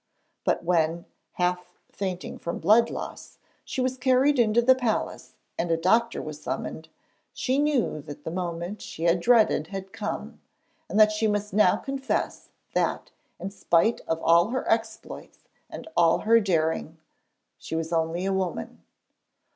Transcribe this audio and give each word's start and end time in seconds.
But 0.43 0.63
when, 0.63 1.05
half 1.33 1.77
fainting 1.91 2.39
from 2.39 2.59
loss 2.61 2.81
of 2.81 2.85
blood, 2.89 3.19
she 3.63 3.81
was 3.81 3.99
carried 3.99 4.39
into 4.39 4.59
the 4.59 4.73
palace 4.73 5.35
and 5.59 5.69
a 5.69 5.77
doctor 5.77 6.23
was 6.23 6.41
summoned, 6.41 6.89
she 7.35 7.59
knew 7.59 8.01
that 8.01 8.23
the 8.23 8.31
moment 8.31 8.81
she 8.81 9.03
had 9.03 9.19
dreaded 9.19 9.67
had 9.67 9.93
come, 9.93 10.41
and 10.89 10.99
that 10.99 11.11
she 11.11 11.27
must 11.27 11.53
now 11.53 11.75
confess 11.75 12.49
that, 12.73 13.11
in 13.39 13.51
spite 13.51 14.01
of 14.07 14.19
all 14.23 14.47
her 14.47 14.67
exploits 14.67 15.43
and 15.69 15.87
all 15.95 16.21
her 16.21 16.39
daring, 16.39 16.97
she 17.59 17.75
was 17.75 17.93
only 17.93 18.25
a 18.25 18.33
woman. 18.33 18.81